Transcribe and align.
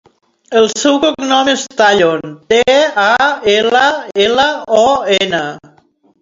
El 0.59 0.63
seu 0.83 0.95
cognom 1.01 1.51
és 1.51 1.65
Tallon: 1.81 2.33
te, 2.53 2.77
a, 3.03 3.13
ela, 3.57 3.83
ela, 4.25 4.49
o, 4.81 4.89
ena. 5.21 5.45